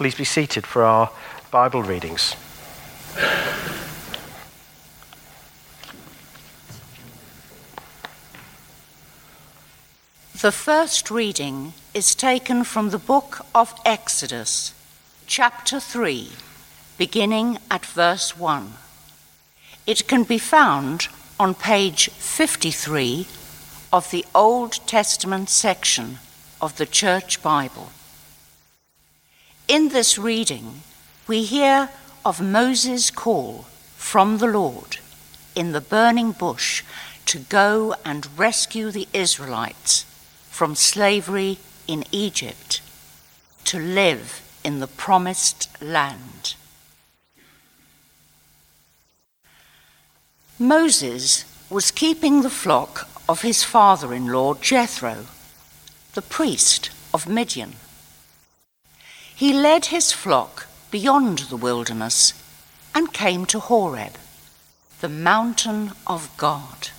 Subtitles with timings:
[0.00, 1.10] please be seated for our
[1.50, 2.34] Bible readings.
[10.40, 14.72] The first reading is taken from the book of Exodus,
[15.26, 16.30] chapter 3,
[16.96, 18.72] beginning at verse 1.
[19.86, 23.26] It can be found on page 53
[23.92, 26.20] of the Old Testament section
[26.58, 27.92] of the Church Bible.
[29.68, 30.82] In this reading,
[31.26, 31.90] we hear
[32.24, 34.98] of Moses' call from the Lord
[35.54, 36.82] in the burning bush
[37.26, 40.04] to go and rescue the Israelites
[40.48, 42.82] from slavery in Egypt
[43.64, 46.54] to live in the promised land.
[50.58, 55.26] Moses was keeping the flock of his father in law Jethro,
[56.14, 57.76] the priest of Midian.
[59.40, 62.34] He led his flock beyond the wilderness
[62.94, 64.12] and came to Horeb,
[65.00, 66.90] the mountain of God.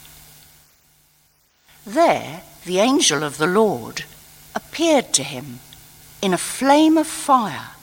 [1.85, 4.05] There, the angel of the Lord
[4.55, 5.59] appeared to him
[6.19, 7.75] in a flame of fire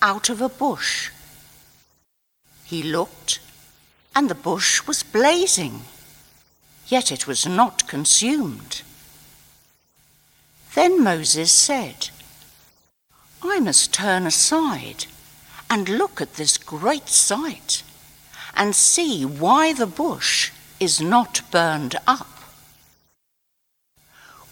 [0.00, 1.10] out of a bush.
[2.62, 3.40] He looked,
[4.14, 5.82] and the bush was blazing,
[6.86, 8.82] yet it was not consumed.
[10.76, 12.10] Then Moses said,
[13.42, 15.06] I must turn aside
[15.70, 17.82] and look at this great sight
[18.54, 22.26] and see why the bush is not burned up.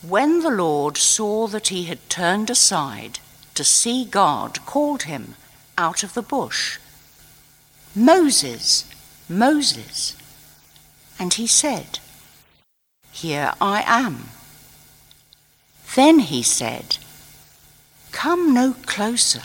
[0.02, 3.18] When the Lord saw that he had turned aside
[3.54, 5.34] to see God, called him
[5.76, 6.78] out of the bush,
[7.94, 8.84] Moses,
[9.28, 10.16] Moses.
[11.18, 11.98] And he said,
[13.10, 14.28] Here I am.
[15.94, 16.98] Then he said,
[18.16, 19.42] Come no closer.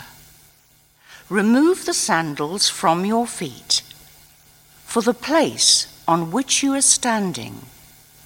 [1.28, 3.82] Remove the sandals from your feet,
[4.86, 7.66] for the place on which you are standing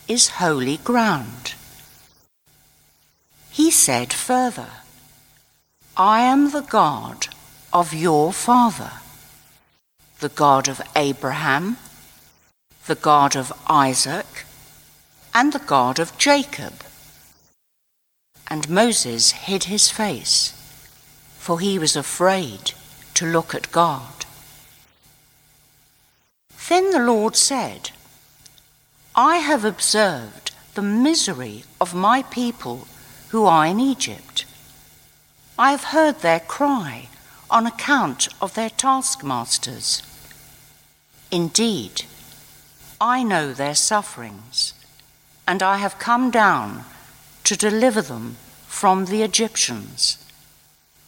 [0.07, 1.55] is holy ground.
[3.51, 4.71] He said further,
[5.97, 7.27] I am the God
[7.73, 8.93] of your father,
[10.21, 11.77] the God of Abraham,
[12.87, 14.47] the God of Isaac,
[15.35, 16.86] and the God of Jacob.
[18.49, 20.53] And Moses hid his face,
[21.39, 22.73] for he was afraid
[23.15, 24.25] to look at God.
[26.69, 27.91] Then the Lord said,
[29.15, 32.87] I have observed the misery of my people
[33.29, 34.45] who are in Egypt.
[35.59, 37.09] I have heard their cry
[37.51, 40.03] on account of their taskmasters.
[41.31, 42.05] Indeed,
[43.01, 44.75] I know their sufferings,
[45.47, 46.85] and I have come down
[47.47, 48.37] to deliver them
[48.67, 50.19] from the Egyptians,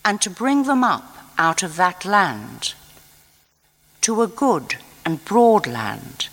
[0.05, 2.75] and to bring them up out of that land
[4.01, 6.29] to a good and broad land,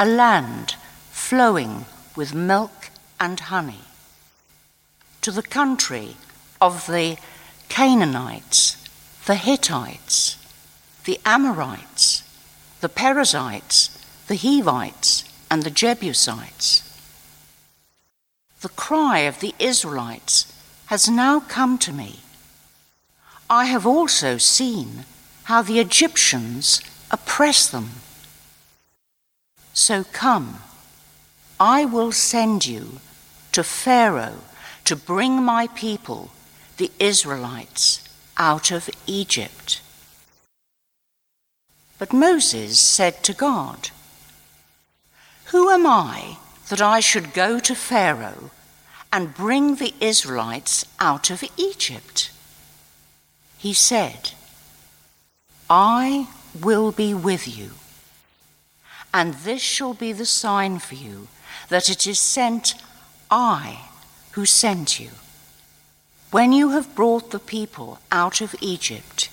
[0.00, 0.74] a land
[1.12, 1.86] flowing
[2.16, 3.84] with milk and honey
[5.22, 6.16] to the country
[6.60, 7.16] of the
[7.68, 8.76] Canaanites,
[9.26, 10.38] the Hittites,
[11.04, 12.24] the Amorites,
[12.80, 16.89] the Perizzites, the Hivites, and the Jebusites.
[18.60, 20.52] The cry of the Israelites
[20.86, 22.20] has now come to me.
[23.48, 25.06] I have also seen
[25.44, 27.90] how the Egyptians oppress them.
[29.72, 30.58] So come,
[31.58, 33.00] I will send you
[33.52, 34.40] to Pharaoh
[34.84, 36.30] to bring my people,
[36.76, 38.06] the Israelites,
[38.36, 39.80] out of Egypt.
[41.98, 43.90] But Moses said to God,
[45.46, 46.36] Who am I
[46.70, 48.50] that I should go to Pharaoh
[49.12, 52.30] and bring the Israelites out of Egypt?
[53.58, 54.32] He said,
[55.68, 56.28] I
[56.58, 57.72] will be with you,
[59.12, 61.28] and this shall be the sign for you
[61.68, 62.74] that it is sent
[63.30, 63.88] I
[64.32, 65.10] who sent you.
[66.30, 69.28] When you have brought the people out of Egypt,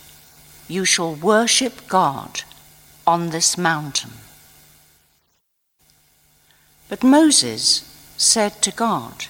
[0.68, 2.42] you shall worship God
[3.06, 4.12] on this mountain.
[6.90, 7.84] But Moses
[8.18, 9.26] said to God,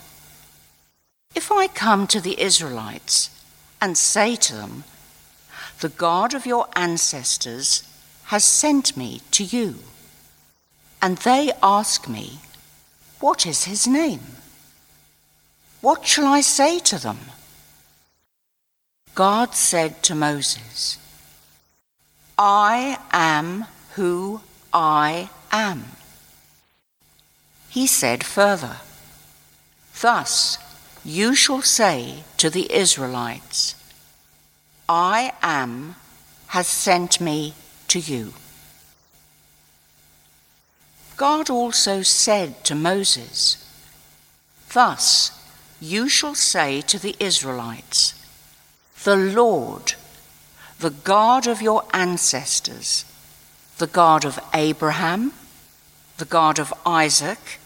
[1.33, 3.30] If I come to the Israelites
[3.81, 4.83] and say to them,
[5.80, 7.83] The God of your ancestors
[8.25, 9.80] has sent me to you,
[11.01, 12.39] and they ask me,
[13.19, 14.38] What is his name?
[15.81, 17.19] What shall I say to them?
[19.15, 21.00] God said to Moses,
[22.38, 23.65] I am
[23.95, 25.97] who I am.
[27.69, 28.78] He said further,
[30.02, 30.58] Thus
[31.04, 33.75] you shall say to the Israelites,
[34.90, 35.96] I am
[36.48, 37.54] has sent me
[37.88, 38.34] to you.
[41.18, 43.64] God also said to Moses,
[44.72, 45.31] Thus
[45.80, 48.14] you shall say to the Israelites,
[49.04, 49.94] The Lord,
[50.80, 53.04] the God of your ancestors,
[53.78, 55.34] the God of Abraham,
[56.18, 57.60] the God of Isaac,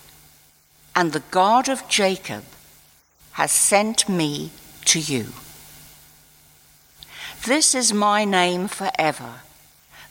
[0.96, 2.44] and the God of Jacob,
[3.34, 4.52] has sent me
[4.86, 5.28] to you.
[7.46, 9.42] This is my name forever,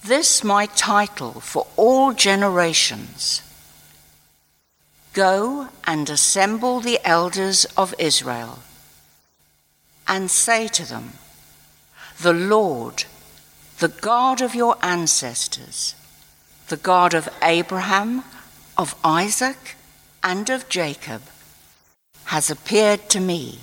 [0.03, 3.43] this my title for all generations.
[5.13, 8.61] Go and assemble the elders of Israel,
[10.09, 11.13] and say to them,
[12.21, 13.05] The Lord,
[13.79, 15.95] the God of your ancestors,
[16.71, 18.23] the God of Abraham,
[18.79, 19.75] of Isaac,
[20.23, 21.21] and of Jacob,
[22.27, 23.59] has appeared to me,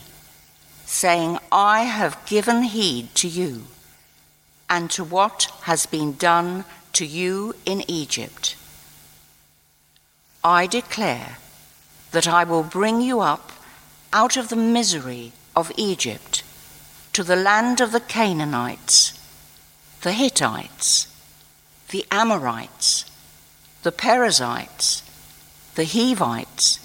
[0.86, 3.64] saying, I have given heed to you
[4.70, 8.58] and to what has been done to you in Egypt.
[10.44, 11.38] I declare
[12.12, 13.54] that I will bring you up
[14.12, 16.44] out of the misery of Egypt
[17.14, 19.14] to the land of the Canaanites,
[20.02, 21.08] the Hittites,
[21.90, 23.06] the Amorites,
[23.84, 25.04] the Perizzites,
[25.76, 26.80] the Hivites,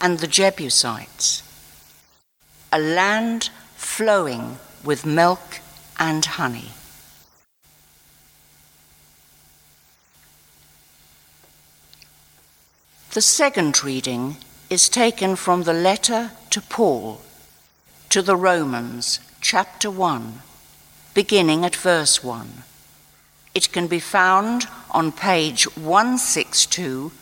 [0.00, 1.42] and the Jebusites,
[2.72, 5.60] a land flowing with milk
[5.98, 6.70] and honey.
[13.12, 14.38] The second reading
[14.70, 17.20] is taken from the letter to Paul
[18.08, 20.40] to the Romans, chapter 1,
[21.14, 22.64] beginning at verse 1.
[23.54, 27.12] It can be found on page 162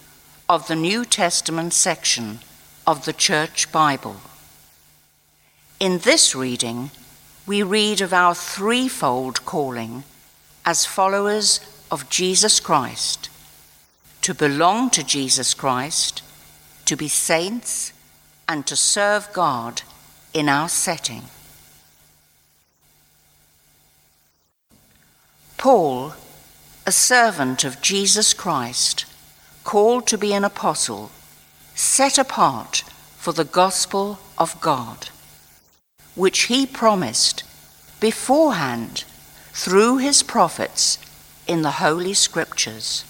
[0.49, 2.41] of the New Testament section
[2.87, 4.17] of the Church Bible.
[5.79, 6.91] In this reading,
[7.47, 10.05] we read of our threefold calling
[10.65, 11.61] as followers
[11.91, 13.29] of Jesus Christ
[14.23, 16.23] to belong to Jesus Christ,
[16.85, 17.93] to be saints,
[18.49, 19.83] and to serve God
[20.35, 21.23] in our setting.
[25.61, 26.15] Paul,
[26.87, 29.05] a servant of Jesus Christ,
[29.63, 31.11] called to be an apostle,
[31.75, 32.77] set apart
[33.19, 35.11] for the gospel of God,
[36.15, 37.45] which he promised
[38.01, 39.05] beforehand
[39.53, 40.99] through his prophets
[41.47, 43.05] in the Holy Scriptures.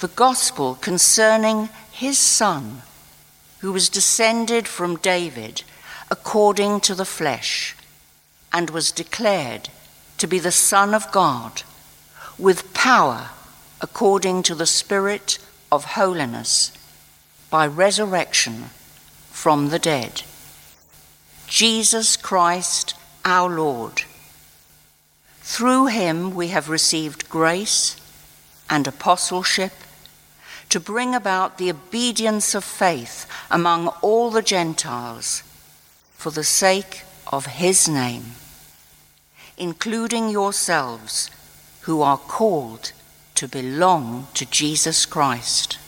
[0.00, 2.80] The gospel concerning his son,
[3.58, 5.64] who was descended from David
[6.10, 7.76] according to the flesh,
[8.54, 9.68] and was declared
[10.24, 11.64] to be the Son of God,
[12.38, 13.28] with power
[13.82, 15.38] according to the Spirit
[15.70, 16.72] of holiness,
[17.50, 18.70] by resurrection
[19.30, 20.22] from the dead.
[21.46, 24.04] Jesus Christ our Lord.
[25.40, 28.00] Through him we have received grace
[28.70, 29.74] and apostleship
[30.70, 35.42] to bring about the obedience of faith among all the Gentiles
[36.14, 38.36] for the sake of his name,
[39.56, 41.30] including yourselves
[41.82, 42.92] who are called
[43.34, 45.78] to belong to Jesus Christ.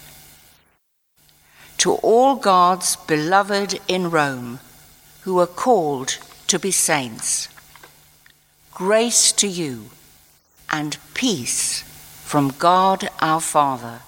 [1.79, 4.61] To all God's beloved in Rome
[5.23, 7.49] who are called to be saints,
[8.73, 9.91] grace to you
[10.71, 11.83] and peace
[12.25, 14.01] from God our Father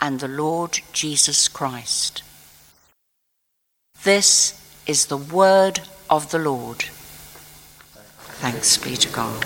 [0.00, 2.22] and the Lord Jesus Christ.
[4.04, 4.54] This
[4.86, 6.84] is the word of the Lord.
[8.40, 9.44] Thanks be to God.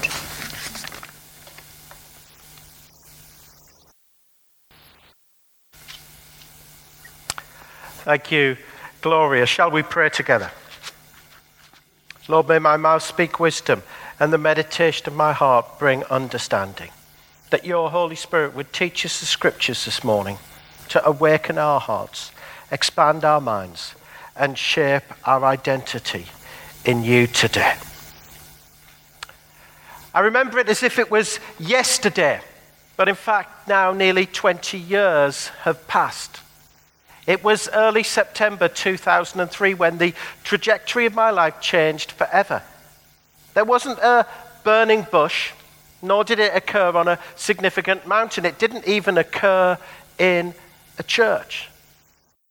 [8.04, 8.56] Thank you,
[9.00, 9.46] Gloria.
[9.46, 10.50] Shall we pray together?
[12.28, 13.82] Lord, may my mouth speak wisdom
[14.20, 16.90] and the meditation of my heart bring understanding
[17.50, 20.38] that your Holy Spirit would teach us the scriptures this morning
[20.88, 22.30] to awaken our hearts,
[22.70, 23.94] expand our minds,
[24.36, 26.26] and shape our identity
[26.84, 27.76] in you today.
[30.14, 32.40] I remember it as if it was yesterday,
[32.96, 36.40] but in fact, now nearly 20 years have passed.
[37.26, 42.62] It was early September 2003 when the trajectory of my life changed forever.
[43.54, 44.26] There wasn't a
[44.64, 45.52] burning bush,
[46.02, 48.44] nor did it occur on a significant mountain.
[48.44, 49.78] It didn't even occur
[50.18, 50.54] in
[50.98, 51.68] a church.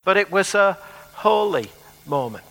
[0.04, 0.78] But it was a
[1.14, 1.70] holy
[2.06, 2.46] moment.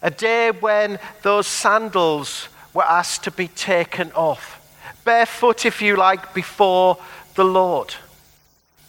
[0.00, 4.60] A day when those sandals were asked to be taken off,
[5.04, 6.98] barefoot, if you like, before
[7.34, 7.94] the Lord.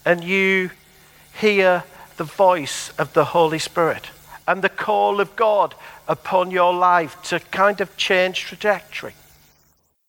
[0.04, 0.70] And you
[1.40, 1.84] hear
[2.16, 4.10] the voice of the Holy Spirit
[4.46, 5.74] and the call of God
[6.06, 9.14] upon your life to kind of change trajectory.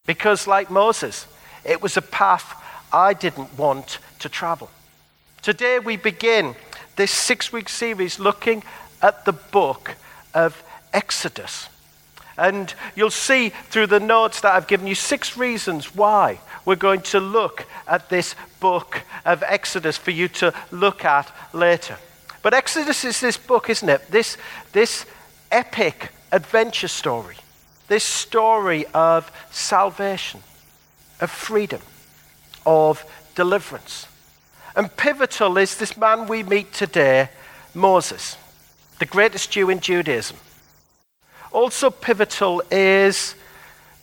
[0.06, 1.26] Because, like Moses,
[1.64, 2.62] it was a path
[2.94, 4.70] I didn't want to travel.
[5.42, 6.56] Today, we begin
[6.96, 8.64] this six week series looking
[9.02, 9.96] at the book
[10.34, 10.64] of
[10.94, 11.70] Exodus.
[12.38, 17.02] And you'll see through the notes that I've given you six reasons why we're going
[17.02, 21.98] to look at this book of Exodus for you to look at later.
[22.42, 24.12] But Exodus is this book, isn't it?
[24.12, 24.38] This,
[24.72, 25.06] this
[25.52, 27.38] epic adventure story,
[27.88, 30.42] this story of salvation,
[31.22, 31.82] of freedom,
[32.66, 34.08] of deliverance.
[34.76, 37.30] And pivotal is this man we meet today,
[37.74, 38.38] Moses,
[39.00, 40.38] the greatest Jew in Judaism.
[41.56, 43.34] Also, pivotal is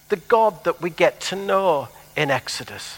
[0.09, 2.97] the God that we get to know in Exodus.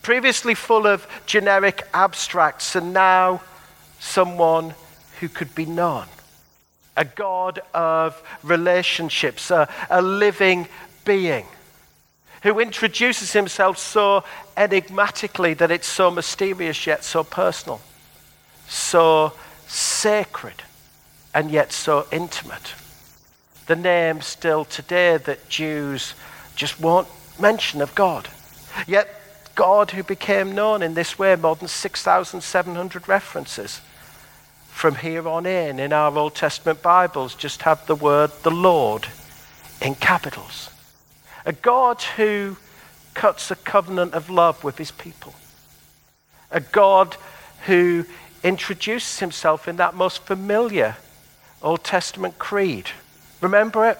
[0.00, 3.42] Previously full of generic abstracts, and now
[3.98, 4.74] someone
[5.18, 6.06] who could be known.
[6.96, 10.68] A God of relationships, a, a living
[11.04, 11.44] being
[12.44, 14.22] who introduces himself so
[14.56, 17.80] enigmatically that it's so mysterious yet so personal,
[18.68, 19.32] so
[19.66, 20.62] sacred
[21.34, 22.74] and yet so intimate.
[23.68, 26.14] The name still today that Jews
[26.56, 27.06] just won't
[27.38, 28.26] mention of God.
[28.86, 29.08] Yet
[29.54, 33.82] God who became known in this way, more than 6,700 references.
[34.70, 39.06] From here on in, in our Old Testament Bibles, just have the word the Lord
[39.82, 40.70] in capitals.
[41.44, 42.56] A God who
[43.12, 45.34] cuts a covenant of love with his people.
[46.50, 47.16] A God
[47.66, 48.06] who
[48.42, 50.96] introduces himself in that most familiar
[51.60, 52.88] Old Testament creed.
[53.40, 53.98] Remember it?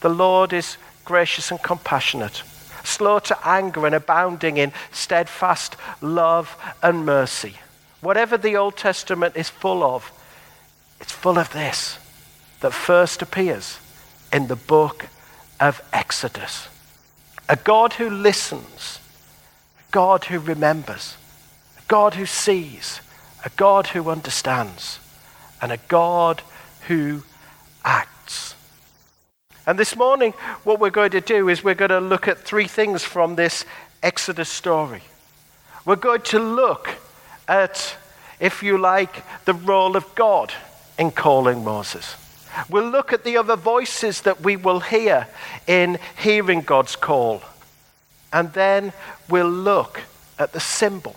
[0.00, 2.42] The Lord is gracious and compassionate,
[2.84, 7.54] slow to anger and abounding in steadfast love and mercy.
[8.00, 10.10] Whatever the Old Testament is full of,
[11.00, 11.98] it's full of this
[12.60, 13.78] that first appears
[14.32, 15.06] in the book
[15.60, 16.68] of Exodus.
[17.48, 18.98] A God who listens,
[19.78, 21.16] a God who remembers,
[21.78, 23.00] a God who sees,
[23.44, 24.98] a God who understands,
[25.60, 26.42] and a God
[26.88, 27.22] who
[27.84, 28.11] acts.
[29.66, 30.32] And this morning,
[30.64, 33.64] what we're going to do is we're going to look at three things from this
[34.02, 35.02] Exodus story.
[35.84, 36.90] We're going to look
[37.46, 37.96] at,
[38.40, 40.52] if you like, the role of God
[40.98, 42.16] in calling Moses.
[42.68, 45.28] We'll look at the other voices that we will hear
[45.68, 47.42] in hearing God's call.
[48.32, 48.92] And then
[49.28, 50.00] we'll look
[50.40, 51.14] at the symbol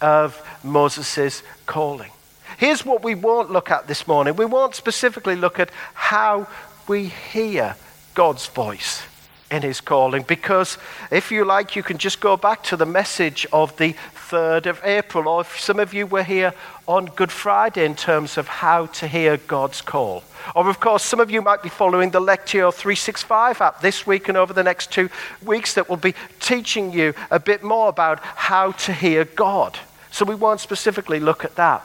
[0.00, 2.10] of Moses' calling.
[2.56, 4.36] Here's what we won't look at this morning.
[4.36, 6.46] We won't specifically look at how
[6.90, 7.76] we hear
[8.14, 9.04] God's voice
[9.48, 10.76] in his calling because
[11.12, 13.94] if you like you can just go back to the message of the
[14.28, 16.52] 3rd of April or if some of you were here
[16.88, 20.24] on Good Friday in terms of how to hear God's call.
[20.56, 24.28] Or of course some of you might be following the Lectio 365 app this week
[24.28, 25.08] and over the next 2
[25.44, 29.78] weeks that will be teaching you a bit more about how to hear God.
[30.10, 31.84] So we won't specifically look at that.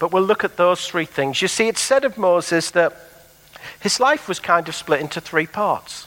[0.00, 1.40] But we'll look at those three things.
[1.40, 3.13] You see, it's said of Moses that
[3.80, 6.06] his life was kind of split into three parts.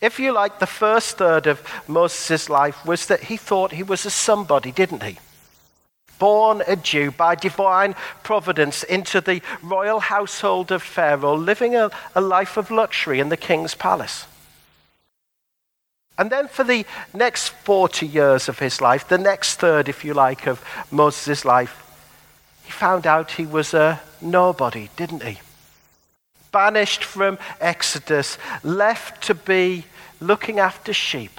[0.00, 4.04] If you like, the first third of Moses' life was that he thought he was
[4.04, 5.18] a somebody, didn't he?
[6.18, 12.20] Born a Jew by divine providence into the royal household of Pharaoh, living a, a
[12.20, 14.26] life of luxury in the king's palace.
[16.18, 20.14] And then for the next 40 years of his life, the next third, if you
[20.14, 21.82] like, of Moses' life,
[22.64, 25.38] he found out he was a nobody, didn't he?
[26.56, 29.84] Banished from Exodus, left to be
[30.20, 31.38] looking after sheep,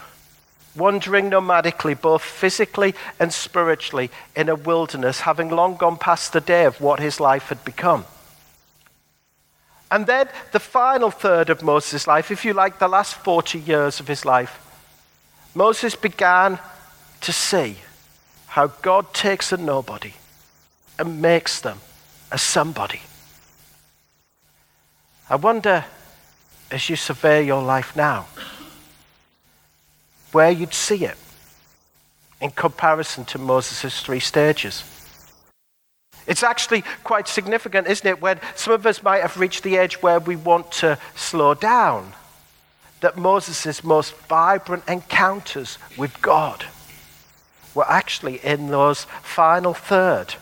[0.76, 6.66] wandering nomadically, both physically and spiritually, in a wilderness, having long gone past the day
[6.66, 8.06] of what his life had become.
[9.90, 14.00] And then the final third of Moses' life, if you like, the last 40 years
[14.00, 14.60] of his life,
[15.56, 16.60] Moses began
[17.22, 17.78] to see
[18.50, 20.14] how God takes a nobody
[21.00, 21.80] and makes them
[22.32, 23.02] a somebody.
[25.30, 25.84] I wonder,
[26.72, 28.28] as you survey your life now,
[30.32, 31.18] where you'd see it
[32.40, 34.84] in comparison to Moses' three stages.
[36.28, 39.96] It's actually quite significant, isn't it, when some of us might have reached the edge
[39.96, 42.14] where we want to slow down,
[43.02, 46.66] that Moses' most vibrant encounters with God
[47.76, 50.36] were actually in those final third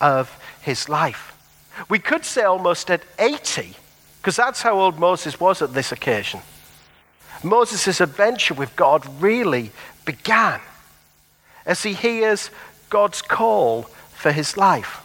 [0.00, 1.36] of his life.
[1.88, 3.76] We could say almost at 80,
[4.20, 6.40] because that's how old Moses was at this occasion.
[7.42, 9.70] Moses' adventure with God really
[10.04, 10.60] began
[11.64, 12.50] as he hears
[12.90, 15.00] God's call for his life.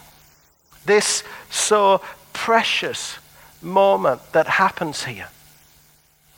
[0.86, 2.02] This so
[2.34, 3.18] precious
[3.62, 5.30] moment that happens here.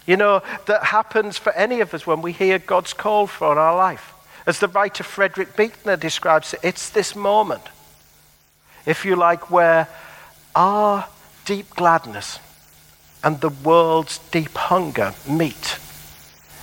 [0.05, 3.75] You know, that happens for any of us when we hear God's call for our
[3.75, 4.13] life.
[4.45, 7.63] As the writer Frederick Buechner describes it, it's this moment,
[8.85, 9.87] if you like, where
[10.55, 11.07] our
[11.43, 12.39] deep gladness
[13.27, 15.79] and the world's deep hunger meet.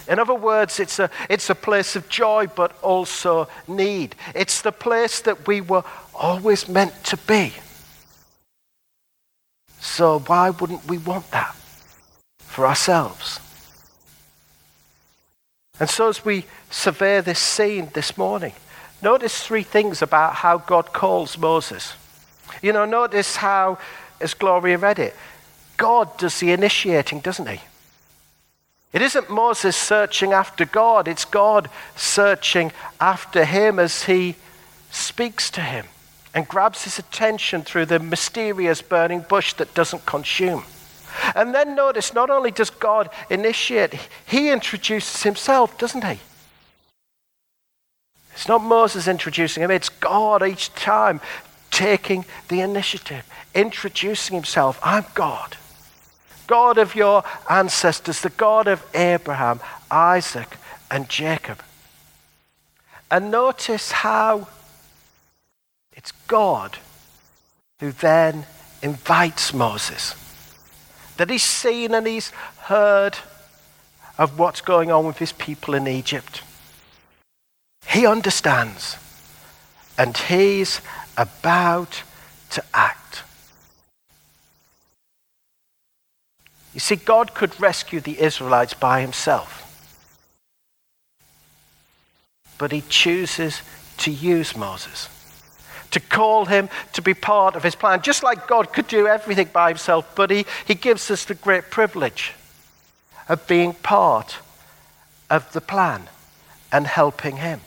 [0.09, 4.17] In other words, it's a, it's a place of joy, but also need.
[4.35, 7.53] It's the place that we were always meant to be.
[9.79, 11.55] So, why wouldn't we want that
[12.39, 13.41] for ourselves?
[15.79, 18.55] And so, as we survey this scene this morning,
[19.03, 21.93] notice three things about how God calls Moses.
[22.63, 23.77] You know, notice how,
[24.19, 25.15] as Gloria read it,
[25.77, 27.61] God does the initiating, doesn't he?
[28.93, 34.37] It isn't Moses searching after God, it's God searching after him as he
[34.93, 35.87] speaks to him
[36.33, 40.65] and grabs his attention through the mysterious burning bush that doesn't consume.
[41.35, 43.95] And then notice, not only does God initiate,
[44.27, 46.19] he introduces himself, doesn't he?
[48.33, 51.21] It's not Moses introducing him, it's God each time
[51.71, 54.79] taking the initiative, introducing himself.
[54.83, 55.57] I'm God.
[56.47, 59.61] God of your ancestors, the God of Abraham,
[59.91, 60.57] Isaac,
[60.91, 61.63] and Jacob.
[63.11, 64.49] And notice how
[65.93, 66.79] it's God
[67.81, 68.47] who then
[68.83, 70.15] invites Moses.
[71.17, 72.31] That he's seen and he's
[72.63, 73.17] heard
[74.19, 76.43] of what's going on with his people in Egypt.
[77.87, 78.97] He understands
[79.99, 80.81] and he's
[81.17, 82.03] about
[82.51, 83.24] to act.
[86.75, 89.61] You see, God could rescue the Israelites by himself.
[92.59, 93.63] But he chooses
[93.99, 95.09] to use Moses,
[95.93, 98.03] to call him to be part of his plan.
[98.03, 101.71] Just like God could do everything by himself, but he, he gives us the great
[101.71, 102.33] privilege
[103.29, 104.39] of being part
[105.31, 106.09] of the plan
[106.73, 107.61] and helping him.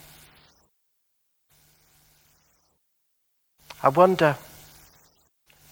[3.82, 4.36] I wonder,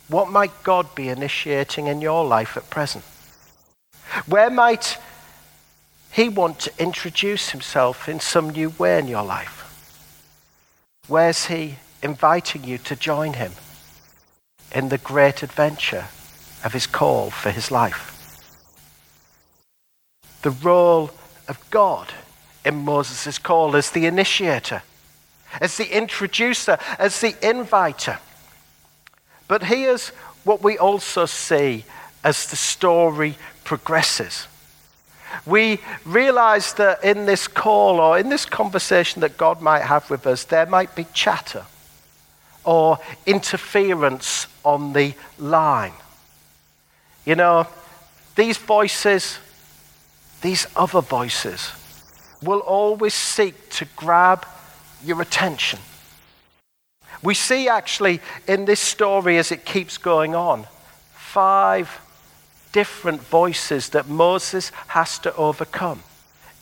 [0.08, 3.04] what might God be initiating in your life at present?
[4.26, 4.98] Where might
[6.12, 9.62] he want to introduce himself in some new way in your life?
[11.08, 13.52] Where's he inviting you to join him
[14.72, 16.06] in the great adventure
[16.64, 18.14] of his call for his life?
[20.42, 21.12] The role
[21.48, 22.14] of God
[22.64, 24.82] in Moses' call as the initiator,
[25.62, 28.20] as the introducer, as the inviter.
[29.48, 30.10] But here's
[30.44, 31.86] what we also see
[32.26, 34.48] as the story progresses.
[35.46, 40.26] We realize that in this call or in this conversation that God might have with
[40.26, 41.66] us, there might be chatter
[42.64, 45.94] or interference on the line.
[47.26, 47.68] You know,
[48.36, 49.38] these voices,
[50.42, 51.72] these other voices,
[52.42, 54.48] will always seek to grab
[55.04, 55.80] your attention.
[57.22, 60.66] We see actually in this story as it keeps going on
[61.14, 62.00] five
[62.76, 66.04] different voices that Moses has to overcome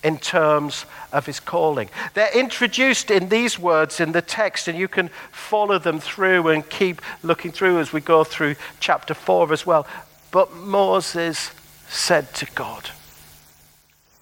[0.04, 1.90] in terms of his calling.
[2.14, 6.70] They're introduced in these words in the text, and you can follow them through and
[6.70, 9.88] keep looking through as we go through chapter 4 as well.
[10.30, 11.50] But Moses
[11.90, 12.92] said to God,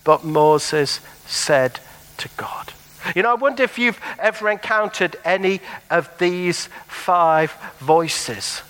[0.05, 1.81] But Moses said
[2.19, 2.71] to God.
[3.17, 8.61] You know, I wonder if you've ever encountered any of these five voices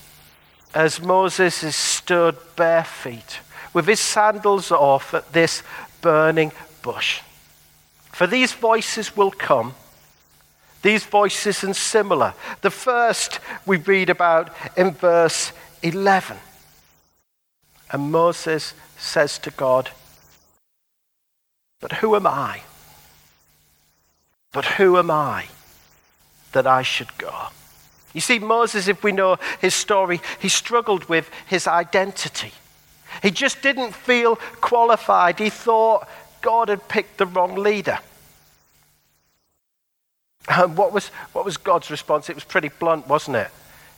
[0.74, 3.40] as Moses is stood bare feet
[3.74, 5.64] with his sandals off at this
[6.02, 7.22] burning bush.
[8.12, 9.74] For these voices will come,
[10.82, 12.34] these voices and similar.
[12.62, 15.54] The first we read about in verse
[15.84, 16.38] 11.
[17.92, 19.92] And Moses says to God,
[21.80, 22.62] But who am I?
[24.52, 25.46] But who am I
[26.52, 27.48] that I should go?
[28.14, 32.52] You see, Moses, if we know his story, he struggled with his identity.
[33.22, 35.40] He just didn't feel qualified.
[35.40, 36.08] He thought
[36.42, 38.00] God had picked the wrong leader.
[40.48, 42.30] And what was, what was God's response?
[42.30, 43.50] It was pretty blunt, wasn't it?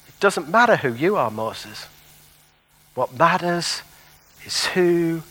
[0.08, 1.88] It doesn't matter who you are, Moses.
[2.95, 3.82] What matters
[4.45, 5.23] is who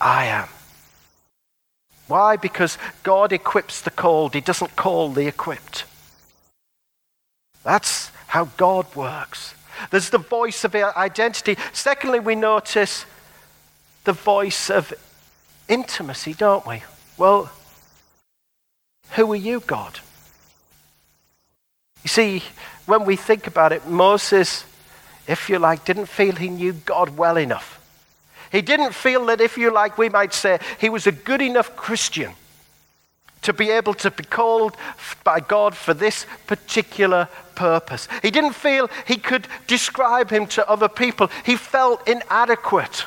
[0.00, 0.48] I am.
[2.06, 2.36] Why?
[2.36, 5.84] Because God equips the called, He doesn't call the equipped.
[7.64, 9.54] That's how God works.
[9.90, 11.58] There's the voice of identity.
[11.74, 13.04] Secondly, we notice
[14.04, 14.94] the voice of
[15.68, 16.82] intimacy, don't we?
[17.18, 17.52] Well,
[19.10, 20.00] who are you, God?
[22.02, 22.42] You see,
[22.86, 24.64] when we think about it, Moses
[25.28, 27.78] if you like, didn't feel he knew God well enough.
[28.50, 31.76] He didn't feel that, if you like, we might say, he was a good enough
[31.76, 32.32] Christian
[33.42, 34.76] to be able to be called
[35.24, 38.08] by God for this particular purpose.
[38.22, 41.30] He didn't feel he could describe him to other people.
[41.44, 43.04] He felt inadequate.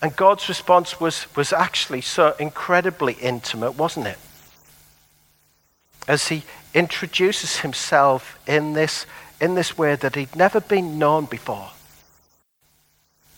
[0.00, 4.18] And God's response was, was actually so incredibly intimate, wasn't it?
[6.06, 9.06] As he introduces himself in this,
[9.40, 11.70] in this way that he'd never been known before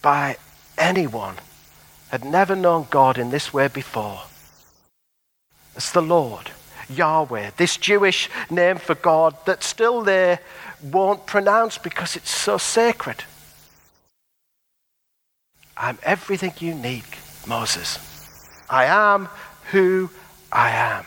[0.02, 0.36] by
[0.76, 1.36] anyone,
[2.10, 4.22] had never known God in this way before.
[5.76, 6.50] It's the Lord,
[6.88, 10.38] Yahweh, this Jewish name for God that still they
[10.82, 13.24] won't pronounce because it's so sacred.
[15.76, 17.04] I'm everything need,
[17.46, 17.98] Moses.
[18.68, 19.28] I am
[19.70, 20.10] who
[20.50, 21.04] I am.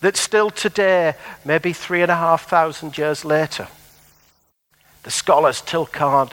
[0.00, 3.68] That still today, maybe three and a half thousand years later,
[5.04, 6.32] the scholars still can't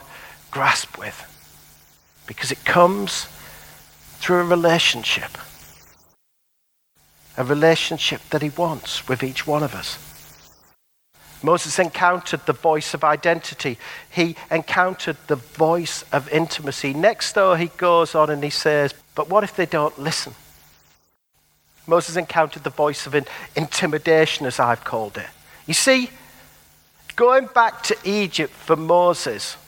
[0.50, 1.30] grasp with.
[2.26, 3.26] Because it comes
[4.24, 5.36] through a relationship.
[7.36, 9.98] A relationship that he wants with each one of us.
[11.42, 13.76] Moses encountered the voice of identity.
[14.10, 16.94] He encountered the voice of intimacy.
[16.94, 20.34] Next, though, he goes on and he says, But what if they don't listen?
[21.86, 23.14] Moses encountered the voice of
[23.54, 25.28] intimidation, as I've called it.
[25.66, 26.08] You see,
[27.14, 29.58] going back to Egypt for Moses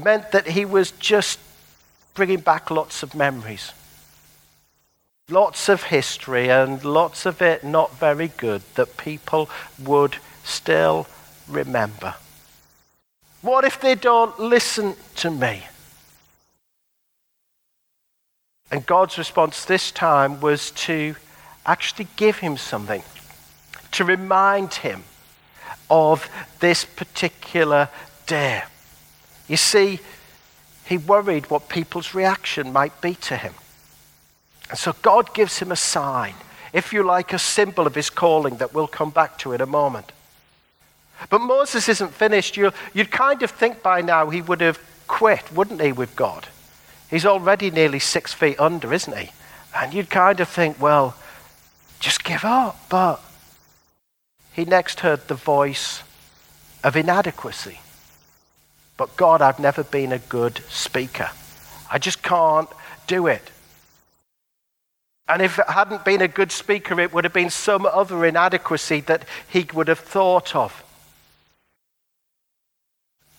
[0.00, 1.40] meant that he was just
[2.14, 3.72] bringing back lots of memories.
[5.28, 9.48] Lots of history and lots of it not very good that people
[9.82, 11.06] would still
[11.48, 12.14] remember?
[13.42, 15.64] What if they don't listen to me?
[18.70, 21.14] And God's response this time was to
[21.66, 23.02] actually give him something,
[23.92, 25.04] to remind him
[25.90, 26.28] of
[26.60, 27.88] this particular
[28.26, 28.62] day.
[29.48, 30.00] You see,
[30.86, 33.54] he worried what people's reaction might be to him.
[34.70, 36.34] And so God gives him a sign,
[36.72, 39.66] if you like, a symbol of his calling that we'll come back to in a
[39.66, 40.12] moment.
[41.30, 42.56] But Moses isn't finished.
[42.56, 46.48] you would kind of think by now he would have quit, wouldn't he, with God?
[47.10, 49.30] He's already nearly six feet under, isn't he?
[49.76, 51.16] And you'd kind of think, well,
[52.00, 52.78] just give up.
[52.88, 53.20] But
[54.52, 56.02] he next heard the voice
[56.82, 57.80] of inadequacy.
[58.96, 61.30] But God, I've never been a good speaker.
[61.90, 62.68] I just can't
[63.06, 63.50] do it.
[65.26, 69.00] And if it hadn't been a good speaker, it would have been some other inadequacy
[69.02, 70.82] that he would have thought of.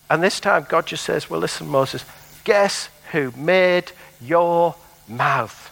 [0.09, 2.05] And this time, God just says, Well, listen, Moses,
[2.43, 3.91] guess who made
[4.21, 4.75] your
[5.07, 5.71] mouth?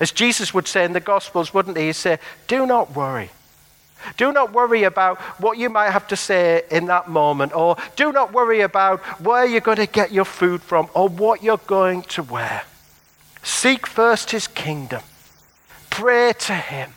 [0.00, 1.86] As Jesus would say in the Gospels, wouldn't he?
[1.86, 3.30] He'd say, Do not worry.
[4.16, 8.12] Do not worry about what you might have to say in that moment, or do
[8.12, 12.02] not worry about where you're going to get your food from, or what you're going
[12.02, 12.62] to wear.
[13.42, 15.02] Seek first his kingdom,
[15.90, 16.92] pray to him,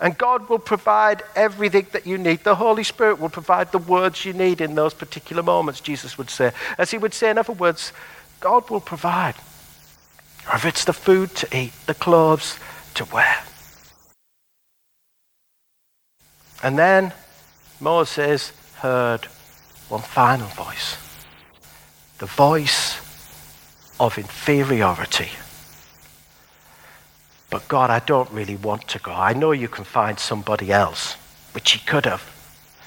[0.00, 2.42] and God will provide everything that you need.
[2.42, 6.30] The Holy Spirit will provide the words you need in those particular moments, Jesus would
[6.30, 6.52] say.
[6.78, 7.92] As he would say, in other words,
[8.40, 9.34] God will provide.
[10.48, 12.58] Or if it's the food to eat, the clothes
[12.94, 13.44] to wear.
[16.62, 17.12] And then
[17.80, 19.26] Moses heard
[19.88, 20.96] one final voice
[22.18, 22.98] the voice
[23.98, 25.30] of inferiority.
[27.48, 29.10] But God, I don't really want to go.
[29.10, 31.14] I know you can find somebody else,
[31.52, 32.22] which he could have.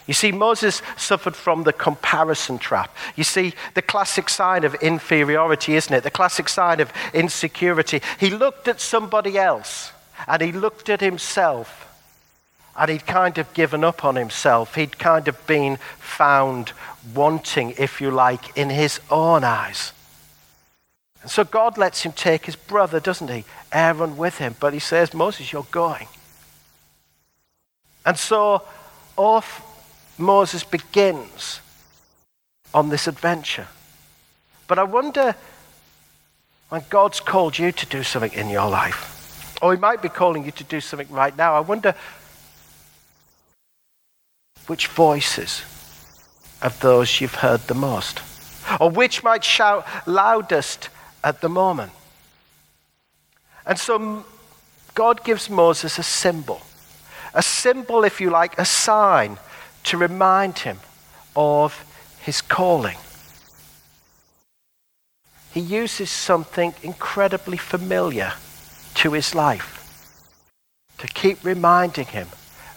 [0.05, 2.95] You see, Moses suffered from the comparison trap.
[3.15, 6.03] You see, the classic sign of inferiority, isn't it?
[6.03, 8.01] The classic sign of insecurity.
[8.19, 9.93] He looked at somebody else
[10.27, 11.92] and he looked at himself
[12.77, 14.75] and he'd kind of given up on himself.
[14.75, 16.71] He'd kind of been found
[17.13, 19.93] wanting, if you like, in his own eyes.
[21.21, 23.45] And so God lets him take his brother, doesn't he?
[23.71, 24.55] Aaron with him.
[24.59, 26.07] But he says, Moses, you're going.
[28.05, 28.63] And so
[29.15, 29.62] off
[30.17, 31.62] Moses begins
[32.73, 33.67] on this adventure.
[34.67, 35.36] But I wonder
[36.69, 40.43] when God's called you to do something in your life, or He might be calling
[40.43, 41.93] you to do something right now, I wonder
[44.67, 45.63] which voices
[46.62, 48.21] of those you've heard the most,
[48.80, 50.89] or which might shout loudest
[51.23, 51.91] at the moment.
[53.65, 54.26] And so
[54.93, 56.62] God gives Moses a symbol.
[57.34, 59.38] A symbol, if you like, a sign
[59.84, 60.80] to remind him
[61.36, 61.86] of
[62.21, 62.97] his calling.
[65.54, 68.34] He uses something incredibly familiar
[68.95, 69.69] to his life
[70.99, 72.28] to keep reminding him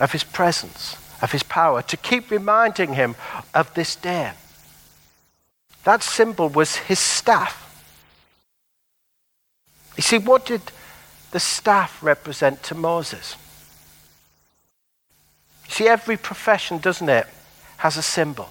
[0.00, 3.14] of his presence, of his power, to keep reminding him
[3.54, 4.32] of this day.
[5.84, 7.62] That symbol was his staff.
[9.96, 10.60] You see, what did
[11.30, 13.36] the staff represent to Moses?
[15.66, 17.26] You see, every profession, doesn't it,
[17.78, 18.50] has a symbol.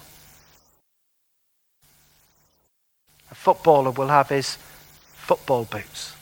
[3.30, 4.58] A footballer will have his
[5.14, 6.14] football boots.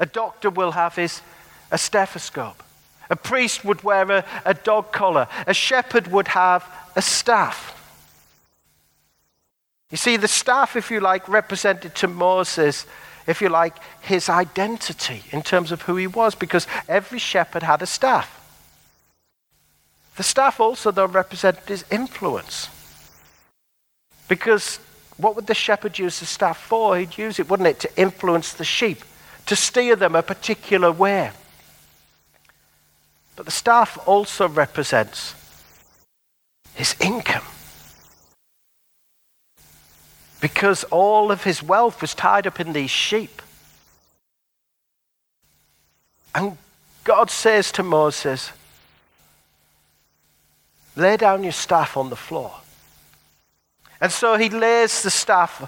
[0.00, 1.22] A doctor will have his
[1.70, 2.62] a stethoscope.
[3.10, 5.28] A priest would wear a, a dog collar.
[5.46, 7.74] A shepherd would have a staff.
[9.90, 12.86] You see, the staff, if you like, represented to Moses,
[13.26, 17.80] if you like, his identity in terms of who he was, because every shepherd had
[17.80, 18.34] a staff.
[20.16, 22.68] The staff also, though, represented his influence.
[24.28, 24.78] Because
[25.16, 26.98] what would the shepherd use the staff for?
[26.98, 29.02] He'd use it, wouldn't it, to influence the sheep,
[29.46, 31.30] to steer them a particular way.
[33.38, 35.36] But the staff also represents
[36.74, 37.44] his income.
[40.40, 43.40] Because all of his wealth was tied up in these sheep.
[46.34, 46.58] And
[47.04, 48.50] God says to Moses,
[50.96, 52.52] Lay down your staff on the floor.
[54.00, 55.62] And so he lays the staff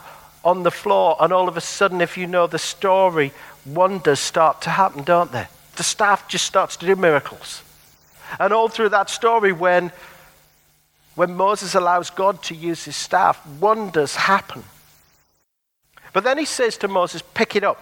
[0.45, 3.33] on the floor, and all of a sudden, if you know the story,
[3.65, 5.47] wonders start to happen, don't they?
[5.81, 7.63] The staff just starts to do miracles.
[8.39, 9.91] And all through that story, when,
[11.15, 14.63] when Moses allows God to use his staff, wonders happen.
[16.13, 17.81] But then he says to Moses, Pick it up.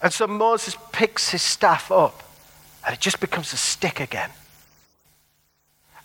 [0.00, 2.22] And so Moses picks his staff up,
[2.86, 4.30] and it just becomes a stick again.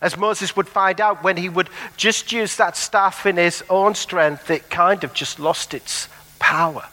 [0.02, 3.94] As Moses would find out when he would just use that staff in his own
[3.94, 6.84] strength, it kind of just lost its power.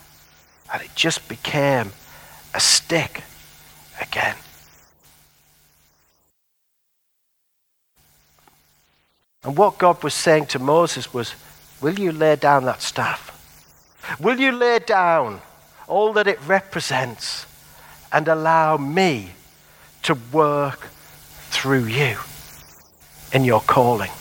[0.72, 1.92] And it just became
[2.54, 3.24] a stick
[4.02, 4.36] again.
[9.44, 11.34] And what God was saying to Moses was,
[11.80, 13.34] Will you lay down that staff?
[14.20, 15.42] Will you lay down
[15.88, 17.46] all that it represents
[18.12, 19.32] and allow me
[20.04, 20.88] to work
[21.50, 22.18] through you
[23.32, 24.12] in your calling?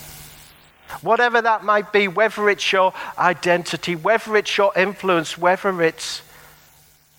[1.01, 6.23] Whatever that might be, whether it's your identity, whether it's your influence, whether it's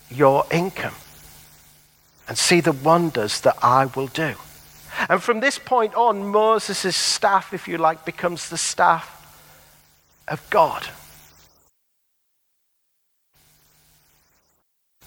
[0.10, 0.96] your income
[2.28, 4.36] and see the wonders that I will do.
[5.10, 9.14] And from this point on, Moses' staff, if you like, becomes the staff
[10.28, 10.88] of God.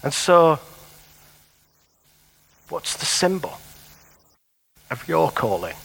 [0.03, 0.59] And so,
[2.69, 3.59] what's the symbol
[4.89, 5.75] of your calling?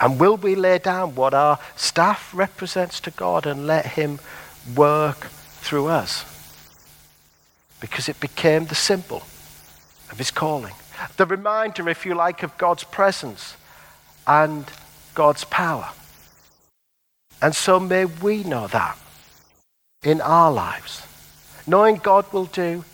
[0.00, 4.20] And will we lay down what our staff represents to God and let Him
[4.74, 5.26] work
[5.60, 6.31] through us?
[7.82, 9.24] Because it became the symbol
[10.10, 10.72] of his calling.
[11.16, 13.56] The reminder, if you like, of God's presence
[14.24, 14.64] and
[15.14, 15.88] God's power.
[17.40, 18.96] And so may we know that
[20.04, 21.04] in our lives,
[21.66, 22.84] knowing God will do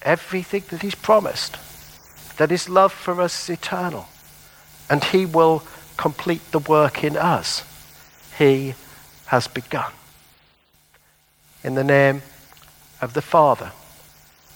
[0.00, 1.58] everything that He's promised,
[2.38, 4.08] that His love for us is eternal,
[4.88, 5.62] and He will
[5.98, 7.64] complete the work in us
[8.38, 8.74] He
[9.26, 9.92] has begun.
[11.62, 12.22] In the name
[13.02, 13.72] of the Father